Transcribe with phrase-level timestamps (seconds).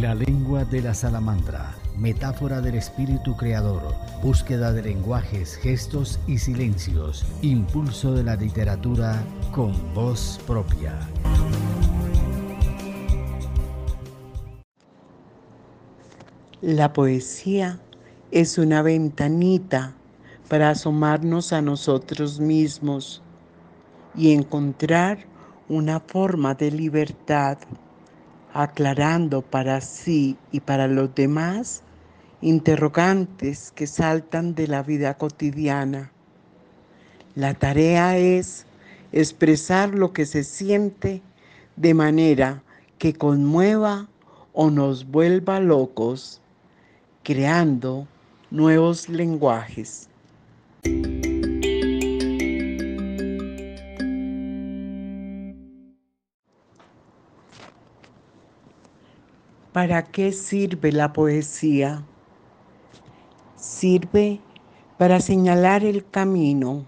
[0.00, 7.24] La lengua de la salamandra, metáfora del espíritu creador, búsqueda de lenguajes, gestos y silencios,
[7.40, 10.92] impulso de la literatura con voz propia.
[16.60, 17.80] La poesía
[18.30, 19.94] es una ventanita
[20.50, 23.22] para asomarnos a nosotros mismos
[24.14, 25.20] y encontrar
[25.70, 27.56] una forma de libertad,
[28.62, 31.82] aclarando para sí y para los demás
[32.40, 36.10] interrogantes que saltan de la vida cotidiana.
[37.34, 38.64] La tarea es
[39.12, 41.20] expresar lo que se siente
[41.76, 42.62] de manera
[42.98, 44.08] que conmueva
[44.54, 46.40] o nos vuelva locos,
[47.22, 48.08] creando
[48.50, 50.08] nuevos lenguajes.
[59.76, 62.02] ¿Para qué sirve la poesía?
[63.56, 64.40] Sirve
[64.96, 66.86] para señalar el camino,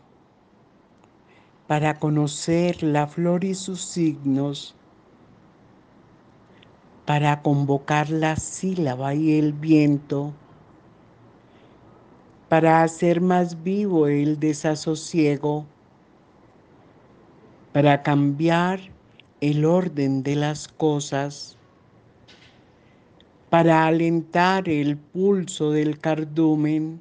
[1.66, 4.74] para conocer la flor y sus signos,
[7.04, 10.32] para convocar la sílaba y el viento,
[12.48, 15.66] para hacer más vivo el desasosiego,
[17.74, 18.80] para cambiar
[19.42, 21.57] el orden de las cosas
[23.50, 27.00] para alentar el pulso del cardumen,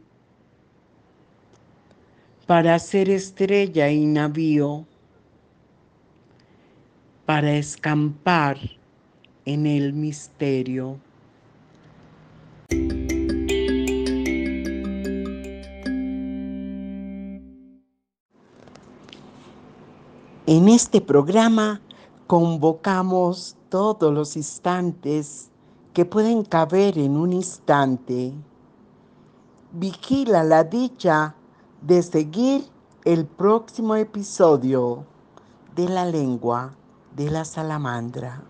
[2.45, 4.86] para ser estrella y navío,
[7.26, 8.58] para escampar
[9.44, 10.98] en el misterio.
[20.50, 21.82] En este programa
[22.26, 25.52] convocamos todos los instantes
[25.98, 28.31] que pueden caber en un instante.
[29.72, 31.33] Vigila la dicha
[31.82, 32.66] de seguir
[33.04, 35.05] el próximo episodio
[35.76, 36.76] de la lengua
[37.16, 38.44] de la salamandra.